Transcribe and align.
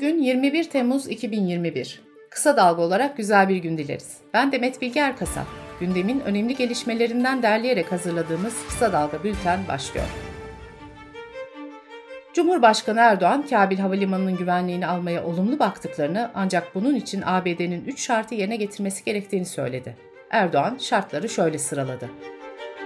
Bugün 0.00 0.18
21 0.18 0.64
Temmuz 0.64 1.08
2021. 1.08 2.00
Kısa 2.30 2.56
dalga 2.56 2.82
olarak 2.82 3.16
güzel 3.16 3.48
bir 3.48 3.56
gün 3.56 3.78
dileriz. 3.78 4.16
Ben 4.34 4.52
Demet 4.52 4.82
Bilge 4.82 5.00
Erkasap. 5.00 5.46
Gündemin 5.80 6.20
önemli 6.20 6.56
gelişmelerinden 6.56 7.42
derleyerek 7.42 7.92
hazırladığımız 7.92 8.54
Kısa 8.68 8.92
Dalga 8.92 9.24
Bülten 9.24 9.60
başlıyor. 9.68 10.06
Cumhurbaşkanı 12.34 13.00
Erdoğan, 13.00 13.46
Kabil 13.50 13.78
Havalimanı'nın 13.78 14.36
güvenliğini 14.36 14.86
almaya 14.86 15.24
olumlu 15.24 15.58
baktıklarını 15.58 16.30
ancak 16.34 16.74
bunun 16.74 16.94
için 16.94 17.22
ABD'nin 17.26 17.84
3 17.84 18.00
şartı 18.00 18.34
yerine 18.34 18.56
getirmesi 18.56 19.04
gerektiğini 19.04 19.46
söyledi. 19.46 19.96
Erdoğan 20.30 20.78
şartları 20.78 21.28
şöyle 21.28 21.58
sıraladı. 21.58 22.10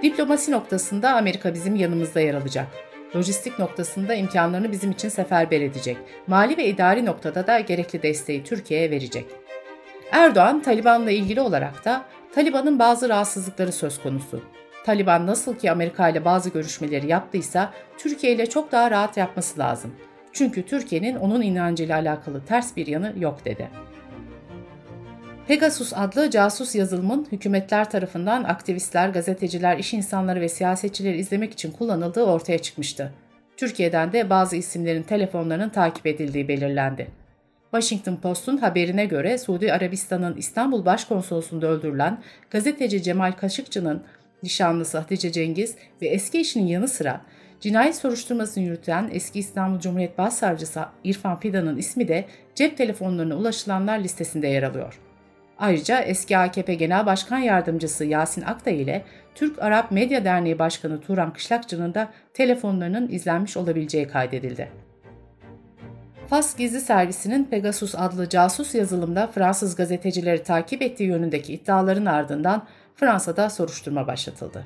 Diplomasi 0.03 0.53
noktasında 0.53 1.15
Amerika 1.15 1.55
bizim 1.55 1.77
yanımızda 1.77 2.21
yer 2.21 2.35
alacak. 2.35 2.94
Lojistik 3.17 3.59
noktasında 3.59 4.15
imkanlarını 4.15 4.73
bizim 4.73 4.91
için 4.91 5.09
seferber 5.09 5.61
edecek. 5.61 5.97
Mali 6.27 6.57
ve 6.57 6.67
idari 6.67 7.07
noktada 7.07 7.47
da 7.47 7.61
gerekli 7.61 8.03
desteği 8.03 8.45
Türkiye'ye 8.45 8.91
verecek. 8.91 9.27
Erdoğan, 10.13 10.63
Taliban'la 10.63 11.11
ilgili 11.11 11.41
olarak 11.41 11.85
da 11.85 12.05
Taliban'ın 12.35 12.79
bazı 12.79 13.09
rahatsızlıkları 13.09 13.73
söz 13.73 14.03
konusu. 14.03 14.43
Taliban 14.87 15.27
nasıl 15.27 15.57
ki 15.57 15.71
Amerika 15.71 16.09
ile 16.09 16.25
bazı 16.25 16.51
görüşmeleri 16.51 17.07
yaptıysa 17.07 17.73
Türkiye 17.99 18.33
ile 18.33 18.47
çok 18.47 18.73
daha 18.73 18.91
rahat 18.91 19.17
yapması 19.17 19.59
lazım. 19.59 19.95
Çünkü 20.33 20.67
Türkiye'nin 20.67 21.17
onun 21.17 21.43
inancıyla 21.43 21.99
alakalı 21.99 22.45
ters 22.45 22.77
bir 22.77 22.87
yanı 22.87 23.13
yok 23.17 23.45
dedi. 23.45 23.71
Pegasus 25.49 25.93
adlı 25.93 26.31
casus 26.31 26.75
yazılımın 26.75 27.27
hükümetler 27.33 27.91
tarafından 27.91 28.45
aktivistler, 28.45 29.09
gazeteciler, 29.09 29.79
iş 29.79 29.95
insanları 29.95 30.41
ve 30.41 30.49
siyasetçileri 30.49 31.19
izlemek 31.19 31.53
için 31.53 31.71
kullanıldığı 31.71 32.23
ortaya 32.23 32.59
çıkmıştı. 32.59 33.13
Türkiye'den 33.57 34.13
de 34.13 34.31
bazı 34.31 34.57
isimlerin 34.57 35.03
telefonlarının 35.03 35.69
takip 35.69 36.07
edildiği 36.07 36.49
belirlendi. 36.49 37.11
Washington 37.71 38.17
Post'un 38.17 38.57
haberine 38.57 39.05
göre 39.05 39.39
Suudi 39.39 39.73
Arabistan'ın 39.73 40.37
İstanbul 40.37 40.85
Başkonsolosluğu'nda 40.85 41.67
öldürülen 41.67 42.23
gazeteci 42.51 43.03
Cemal 43.03 43.33
Kaşıkçı'nın 43.33 44.03
nişanlısı 44.43 44.99
Hatice 44.99 45.33
Cengiz 45.33 45.75
ve 46.03 46.07
eski 46.07 46.39
eşinin 46.39 46.67
yanı 46.67 46.89
sıra 46.89 47.21
cinayet 47.61 47.97
soruşturmasını 47.97 48.65
yürüten 48.65 49.11
eski 49.13 49.39
İstanbul 49.39 49.81
Cumhuriyet 49.81 50.19
Başsavcısı 50.19 50.85
İrfan 51.05 51.41
Fidan'ın 51.41 51.77
ismi 51.77 52.09
de 52.09 52.25
cep 52.55 52.77
telefonlarına 52.77 53.37
ulaşılanlar 53.37 53.99
listesinde 53.99 54.49
yer 54.49 54.63
alıyor. 54.63 55.04
Ayrıca 55.59 56.01
eski 56.01 56.39
AKP 56.39 56.75
Genel 56.75 57.07
Başkan 57.07 57.39
Yardımcısı 57.39 58.05
Yasin 58.05 58.43
Aktay 58.43 58.83
ile 58.83 59.05
Türk 59.35 59.63
Arap 59.63 59.91
Medya 59.91 60.25
Derneği 60.25 60.59
Başkanı 60.59 61.01
Turan 61.01 61.33
Kışlakçı'nın 61.33 61.95
da 61.95 62.13
telefonlarının 62.35 63.09
izlenmiş 63.09 63.57
olabileceği 63.57 64.09
kaydedildi. 64.09 64.69
Fas 66.29 66.57
gizli 66.57 66.81
servisinin 66.81 67.45
Pegasus 67.45 67.95
adlı 67.95 68.29
casus 68.29 68.75
yazılımda 68.75 69.27
Fransız 69.27 69.77
gazetecileri 69.77 70.43
takip 70.43 70.83
ettiği 70.83 71.05
yönündeki 71.05 71.53
iddiaların 71.53 72.07
ardından 72.07 72.67
Fransa'da 72.97 73.51
soruşturma 73.51 74.07
başlatıldı. 74.07 74.65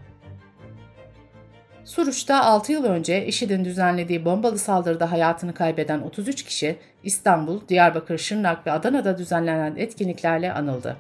Suruç'ta 1.88 2.44
6 2.44 2.72
yıl 2.72 2.84
önce 2.84 3.26
IŞİD'in 3.26 3.64
düzenlediği 3.64 4.24
bombalı 4.24 4.58
saldırıda 4.58 5.12
hayatını 5.12 5.54
kaybeden 5.54 6.00
33 6.00 6.42
kişi 6.42 6.76
İstanbul, 7.02 7.68
Diyarbakır, 7.68 8.18
Şırnak 8.18 8.66
ve 8.66 8.72
Adana'da 8.72 9.18
düzenlenen 9.18 9.76
etkinliklerle 9.76 10.52
anıldı. 10.52 10.96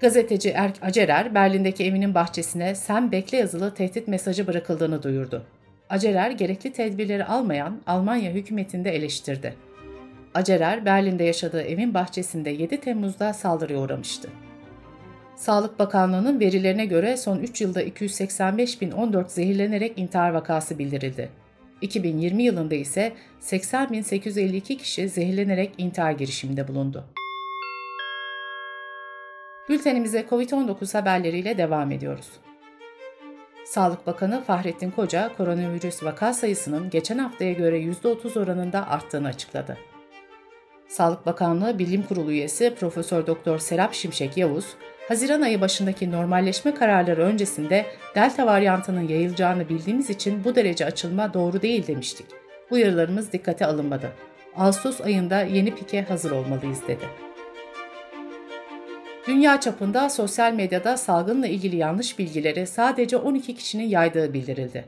Gazeteci 0.00 0.50
Erk 0.50 0.82
Acerer, 0.82 1.34
Berlin'deki 1.34 1.84
evinin 1.84 2.14
bahçesine 2.14 2.74
sen 2.74 3.12
bekle 3.12 3.38
yazılı 3.38 3.74
tehdit 3.74 4.08
mesajı 4.08 4.46
bırakıldığını 4.46 5.02
duyurdu. 5.02 5.46
Acerer, 5.90 6.30
gerekli 6.30 6.72
tedbirleri 6.72 7.24
almayan 7.24 7.80
Almanya 7.86 8.32
hükümetini 8.32 8.84
de 8.84 8.90
eleştirdi. 8.90 9.54
Acerer, 10.34 10.84
Berlin'de 10.84 11.24
yaşadığı 11.24 11.62
evin 11.62 11.94
bahçesinde 11.94 12.50
7 12.50 12.80
Temmuz'da 12.80 13.32
saldırıya 13.32 13.78
uğramıştı. 13.78 14.28
Sağlık 15.36 15.78
Bakanlığı'nın 15.78 16.40
verilerine 16.40 16.86
göre 16.86 17.16
son 17.16 17.38
3 17.38 17.60
yılda 17.60 17.82
285.014 17.82 19.28
zehirlenerek 19.28 19.98
intihar 19.98 20.30
vakası 20.30 20.78
bildirildi. 20.78 21.28
2020 21.80 22.42
yılında 22.42 22.74
ise 22.74 23.12
80.852 23.40 24.76
kişi 24.76 25.08
zehirlenerek 25.08 25.74
intihar 25.78 26.12
girişiminde 26.12 26.68
bulundu. 26.68 27.04
Bültenimize 29.68 30.26
COVID-19 30.30 30.98
haberleriyle 30.98 31.58
devam 31.58 31.92
ediyoruz. 31.92 32.28
Sağlık 33.64 34.06
Bakanı 34.06 34.44
Fahrettin 34.44 34.90
Koca, 34.90 35.30
koronavirüs 35.36 36.02
vaka 36.02 36.32
sayısının 36.32 36.90
geçen 36.90 37.18
haftaya 37.18 37.52
göre 37.52 37.80
%30 37.80 38.38
oranında 38.38 38.88
arttığını 38.88 39.28
açıkladı. 39.28 39.78
Sağlık 40.88 41.26
Bakanlığı 41.26 41.78
Bilim 41.78 42.02
Kurulu 42.02 42.30
üyesi 42.30 42.74
Profesör 42.74 43.26
Doktor 43.26 43.58
Serap 43.58 43.94
Şimşek 43.94 44.36
Yavuz, 44.36 44.66
Haziran 45.08 45.40
ayı 45.40 45.60
başındaki 45.60 46.10
normalleşme 46.10 46.74
kararları 46.74 47.22
öncesinde 47.22 47.86
delta 48.14 48.46
varyantının 48.46 49.08
yayılacağını 49.08 49.68
bildiğimiz 49.68 50.10
için 50.10 50.44
bu 50.44 50.54
derece 50.54 50.86
açılma 50.86 51.34
doğru 51.34 51.62
değil 51.62 51.86
demiştik. 51.86 52.26
Bu 52.70 52.74
uyarılarımız 52.74 53.32
dikkate 53.32 53.66
alınmadı. 53.66 54.12
Ağustos 54.56 55.00
ayında 55.00 55.42
yeni 55.42 55.74
pike 55.74 56.02
hazır 56.02 56.30
olmalıyız 56.30 56.82
dedi. 56.88 57.04
Dünya 59.26 59.60
çapında 59.60 60.10
sosyal 60.10 60.52
medyada 60.52 60.96
salgınla 60.96 61.46
ilgili 61.46 61.76
yanlış 61.76 62.18
bilgileri 62.18 62.66
sadece 62.66 63.16
12 63.16 63.54
kişinin 63.54 63.88
yaydığı 63.88 64.32
bildirildi. 64.32 64.84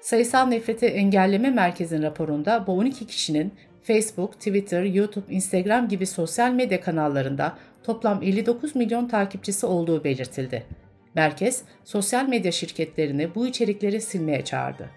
Sayısal 0.00 0.46
Nefreti 0.46 0.86
Engelleme 0.86 1.50
Merkezi'nin 1.50 2.02
raporunda 2.02 2.66
bu 2.66 2.72
12 2.72 3.06
kişinin 3.06 3.52
Facebook, 3.88 4.32
Twitter, 4.32 4.82
YouTube, 4.82 5.34
Instagram 5.34 5.88
gibi 5.88 6.06
sosyal 6.06 6.52
medya 6.52 6.80
kanallarında 6.80 7.58
toplam 7.82 8.22
59 8.22 8.76
milyon 8.76 9.08
takipçisi 9.08 9.66
olduğu 9.66 10.04
belirtildi. 10.04 10.66
Merkez, 11.14 11.62
sosyal 11.84 12.28
medya 12.28 12.52
şirketlerini 12.52 13.34
bu 13.34 13.46
içerikleri 13.46 14.00
silmeye 14.00 14.44
çağırdı. 14.44 14.90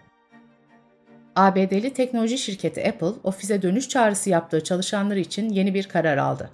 ABD'li 1.35 1.93
teknoloji 1.93 2.37
şirketi 2.37 2.87
Apple, 2.87 3.19
ofise 3.23 3.61
dönüş 3.61 3.89
çağrısı 3.89 4.29
yaptığı 4.29 4.63
çalışanları 4.63 5.19
için 5.19 5.49
yeni 5.49 5.73
bir 5.73 5.83
karar 5.83 6.17
aldı. 6.17 6.49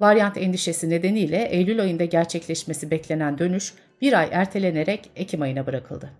Varyant 0.00 0.36
endişesi 0.36 0.90
nedeniyle 0.90 1.44
Eylül 1.44 1.82
ayında 1.82 2.04
gerçekleşmesi 2.04 2.90
beklenen 2.90 3.38
dönüş 3.38 3.74
bir 4.00 4.12
ay 4.12 4.28
ertelenerek 4.32 5.10
Ekim 5.16 5.42
ayına 5.42 5.66
bırakıldı. 5.66 6.10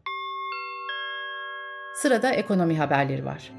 Sırada 1.94 2.30
ekonomi 2.30 2.78
haberleri 2.78 3.24
var. 3.24 3.50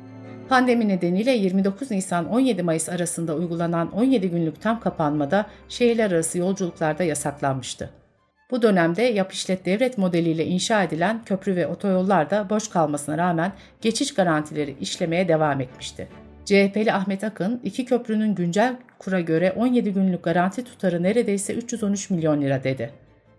Pandemi 0.50 0.88
nedeniyle 0.88 1.32
29 1.32 1.92
Nisan-17 1.92 2.64
Mayıs 2.64 2.90
arasında 2.90 3.36
uygulanan 3.36 3.92
17 3.92 4.30
günlük 4.30 4.62
tam 4.62 4.80
kapanmada 4.80 5.46
şehirler 5.70 6.12
arası 6.12 6.38
yolculuklarda 6.38 7.04
yasaklanmıştı. 7.04 7.90
Bu 8.52 8.62
dönemde 8.62 9.02
yap 9.02 9.34
işlet 9.34 9.66
devlet 9.66 9.98
modeliyle 9.98 10.46
inşa 10.46 10.84
edilen 10.84 11.24
köprü 11.26 11.56
ve 11.56 11.68
otoyollar 11.68 12.30
da 12.30 12.50
boş 12.50 12.70
kalmasına 12.70 13.18
rağmen 13.18 13.52
geçiş 13.82 14.14
garantileri 14.14 14.76
işlemeye 14.82 15.28
devam 15.28 15.62
etmişti. 15.62 16.08
CHP'li 16.46 16.94
Ahmet 16.94 17.24
Akın, 17.24 17.62
iki 17.64 17.86
köprünün 17.86 18.36
güncel 18.36 18.76
kura 19.00 19.20
göre 19.20 19.54
17 19.58 19.94
günlük 19.94 20.24
garanti 20.24 20.64
tutarı 20.64 21.04
neredeyse 21.04 21.54
313 21.54 22.10
milyon 22.10 22.42
lira 22.42 22.64
dedi. 22.64 22.92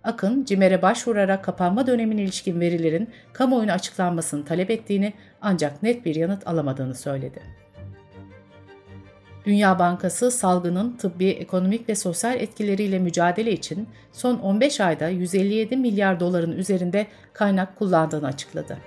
Akın, 0.08 0.44
CİMER'e 0.44 0.82
başvurarak 0.82 1.44
kapanma 1.44 1.86
dönemine 1.86 2.22
ilişkin 2.22 2.60
verilerin 2.60 3.10
kamuoyuna 3.32 3.72
açıklanmasını 3.72 4.44
talep 4.44 4.70
ettiğini 4.70 5.12
ancak 5.42 5.82
net 5.82 6.04
bir 6.04 6.14
yanıt 6.14 6.46
alamadığını 6.46 6.94
söyledi. 6.94 7.42
Dünya 9.46 9.78
Bankası 9.78 10.30
salgının 10.30 10.96
tıbbi, 10.96 11.28
ekonomik 11.28 11.88
ve 11.88 11.94
sosyal 11.94 12.40
etkileriyle 12.40 12.98
mücadele 12.98 13.52
için 13.52 13.88
son 14.12 14.38
15 14.38 14.80
ayda 14.80 15.08
157 15.08 15.76
milyar 15.76 16.20
doların 16.20 16.52
üzerinde 16.52 17.06
kaynak 17.32 17.76
kullandığını 17.76 18.26
açıkladı. 18.26 18.78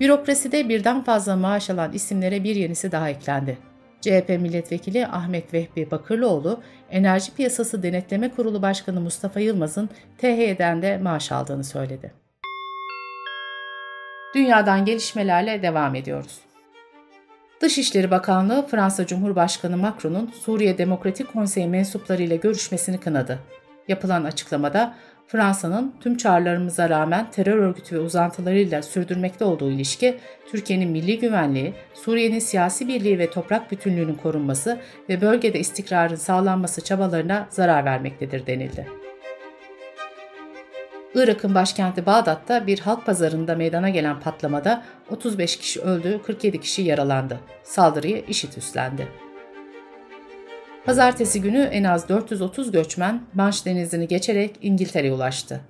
Bürokraside 0.00 0.68
birden 0.68 1.02
fazla 1.02 1.36
maaş 1.36 1.70
alan 1.70 1.92
isimlere 1.92 2.44
bir 2.44 2.56
yenisi 2.56 2.92
daha 2.92 3.08
eklendi. 3.10 3.58
CHP 4.04 4.28
milletvekili 4.28 5.06
Ahmet 5.06 5.54
Vehbi 5.54 5.90
Bakırlıoğlu, 5.90 6.60
Enerji 6.90 7.34
Piyasası 7.34 7.82
Denetleme 7.82 8.30
Kurulu 8.30 8.62
Başkanı 8.62 9.00
Mustafa 9.00 9.40
Yılmaz'ın 9.40 9.90
THY'den 10.18 10.82
de 10.82 10.98
maaş 10.98 11.32
aldığını 11.32 11.64
söyledi. 11.64 12.12
Dünyadan 14.34 14.84
gelişmelerle 14.84 15.62
devam 15.62 15.94
ediyoruz. 15.94 16.40
Dışişleri 17.60 18.10
Bakanlığı 18.10 18.66
Fransa 18.66 19.06
Cumhurbaşkanı 19.06 19.76
Macron'un 19.76 20.30
Suriye 20.40 20.78
Demokratik 20.78 21.32
Konseyi 21.32 21.66
mensuplarıyla 21.66 22.36
görüşmesini 22.36 23.00
kınadı. 23.00 23.38
Yapılan 23.88 24.24
açıklamada 24.24 24.94
Fransa'nın 25.26 25.94
tüm 26.00 26.16
çağrılarımıza 26.16 26.88
rağmen 26.90 27.30
terör 27.30 27.56
örgütü 27.56 27.96
ve 27.96 28.00
uzantılarıyla 28.00 28.82
sürdürmekte 28.82 29.44
olduğu 29.44 29.70
ilişki, 29.70 30.18
Türkiye'nin 30.50 30.90
milli 30.90 31.18
güvenliği, 31.18 31.74
Suriye'nin 31.94 32.38
siyasi 32.38 32.88
birliği 32.88 33.18
ve 33.18 33.30
toprak 33.30 33.70
bütünlüğünün 33.70 34.14
korunması 34.14 34.80
ve 35.08 35.20
bölgede 35.20 35.58
istikrarın 35.60 36.16
sağlanması 36.16 36.84
çabalarına 36.84 37.46
zarar 37.50 37.84
vermektedir 37.84 38.46
denildi. 38.46 38.86
Irak'ın 41.14 41.54
başkenti 41.54 42.06
Bağdat'ta 42.06 42.66
bir 42.66 42.78
halk 42.78 43.06
pazarında 43.06 43.54
meydana 43.54 43.88
gelen 43.88 44.20
patlamada 44.20 44.82
35 45.10 45.56
kişi 45.56 45.80
öldü, 45.80 46.20
47 46.26 46.60
kişi 46.60 46.82
yaralandı. 46.82 47.40
Saldırıyı 47.62 48.24
IŞİD 48.28 48.52
üstlendi. 48.56 49.08
Pazartesi 50.84 51.40
günü 51.40 51.58
en 51.58 51.84
az 51.84 52.08
430 52.08 52.72
göçmen 52.72 53.22
Manş 53.34 53.66
Denizi'ni 53.66 54.08
geçerek 54.08 54.50
İngiltere'ye 54.62 55.12
ulaştı. 55.12 55.60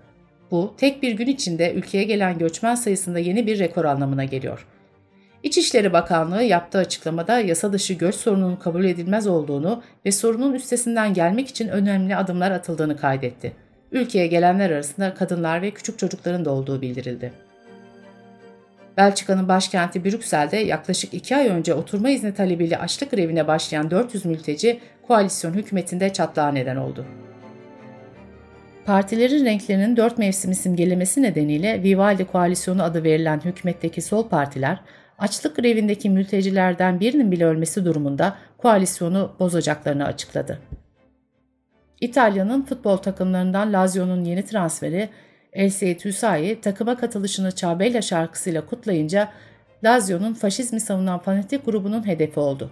Bu, 0.51 0.75
tek 0.77 1.03
bir 1.03 1.13
gün 1.13 1.27
içinde 1.27 1.73
ülkeye 1.73 2.05
gelen 2.05 2.39
göçmen 2.39 2.75
sayısında 2.75 3.19
yeni 3.19 3.47
bir 3.47 3.59
rekor 3.59 3.85
anlamına 3.85 4.25
geliyor. 4.25 4.67
İçişleri 5.43 5.93
Bakanlığı 5.93 6.43
yaptığı 6.43 6.79
açıklamada 6.79 7.39
yasa 7.39 7.73
dışı 7.73 7.95
göç 7.95 8.15
sorununun 8.15 8.57
kabul 8.57 8.85
edilmez 8.85 9.27
olduğunu 9.27 9.83
ve 10.07 10.13
sorunun 10.13 10.55
üstesinden 10.55 11.15
gelmek 11.15 11.49
için 11.49 11.69
önemli 11.69 12.17
adımlar 12.17 12.51
atıldığını 12.51 12.97
kaydetti. 12.97 13.53
Ülkeye 13.93 14.27
gelenler 14.27 14.71
arasında 14.71 15.15
kadınlar 15.15 15.63
ve 15.63 15.71
küçük 15.71 15.99
çocukların 15.99 16.45
da 16.45 16.51
olduğu 16.51 16.83
bildirildi. 16.83 17.33
Belçika'nın 18.96 19.49
başkenti 19.49 20.05
Brüksel'de 20.05 20.56
yaklaşık 20.56 21.14
iki 21.14 21.37
ay 21.37 21.49
önce 21.49 21.75
oturma 21.75 22.11
izni 22.11 22.35
talebiyle 22.35 22.79
açlık 22.79 23.11
grevine 23.11 23.46
başlayan 23.46 23.91
400 23.91 24.25
mülteci 24.25 24.81
koalisyon 25.06 25.52
hükümetinde 25.52 26.12
çatlağa 26.12 26.49
neden 26.49 26.76
oldu. 26.76 27.06
Partilerin 28.87 29.44
renklerinin 29.44 29.96
dört 29.96 30.19
mevsimi 30.19 30.55
simgelemesi 30.55 31.23
nedeniyle 31.23 31.82
Vivaldi 31.82 32.25
Koalisyonu 32.25 32.82
adı 32.82 33.05
verilen 33.05 33.41
hükümetteki 33.44 34.02
sol 34.02 34.29
partiler, 34.29 34.81
açlık 35.19 35.56
grevindeki 35.56 36.11
mültecilerden 36.11 37.00
birinin 37.00 37.32
bile 37.32 37.44
ölmesi 37.44 37.85
durumunda 37.85 38.37
koalisyonu 38.58 39.37
bozacaklarını 39.41 40.05
açıkladı. 40.05 40.58
İtalya'nın 42.00 42.62
futbol 42.62 42.96
takımlarından 42.96 43.73
Lazio'nun 43.73 44.25
yeni 44.25 44.44
transferi 44.44 45.08
El 45.55 45.71
Seyit 45.71 46.62
takıma 46.62 46.97
katılışını 46.97 47.53
Çabella 47.53 48.03
şarkısıyla 48.03 48.67
kutlayınca 48.67 49.33
Lazio'nun 49.85 50.35
faşizmi 50.35 50.81
savunan 50.81 51.19
fanatik 51.19 51.65
grubunun 51.65 52.06
hedefi 52.06 52.41
oldu. 52.41 52.71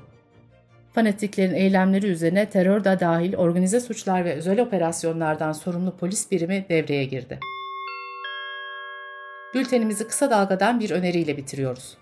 Fanatiklerin 0.92 1.54
eylemleri 1.54 2.06
üzerine 2.06 2.50
terör 2.50 2.84
da 2.84 3.00
dahil 3.00 3.34
organize 3.34 3.80
suçlar 3.80 4.24
ve 4.24 4.34
özel 4.34 4.60
operasyonlardan 4.60 5.52
sorumlu 5.52 5.96
polis 5.96 6.30
birimi 6.30 6.66
devreye 6.68 7.04
girdi. 7.04 7.38
Bültenimizi 9.54 10.08
kısa 10.08 10.30
dalgadan 10.30 10.80
bir 10.80 10.90
öneriyle 10.90 11.36
bitiriyoruz. 11.36 11.96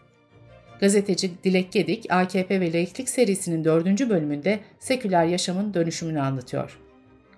Gazeteci 0.80 1.30
Dilek 1.44 1.72
Gedik, 1.72 2.06
AKP 2.12 2.60
ve 2.60 2.72
Laiklik 2.72 3.08
serisinin 3.08 3.64
dördüncü 3.64 4.10
bölümünde 4.10 4.60
seküler 4.78 5.24
yaşamın 5.24 5.74
dönüşümünü 5.74 6.20
anlatıyor. 6.20 6.78